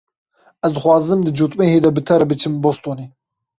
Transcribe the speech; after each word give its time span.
Ez 0.67 0.71
dixwazim 0.77 1.19
di 1.25 1.31
cotmehê 1.37 1.77
de 1.85 1.89
bi 1.95 2.01
te 2.07 2.15
re 2.17 2.25
biçim 2.31 2.53
Bostonê. 2.63 3.05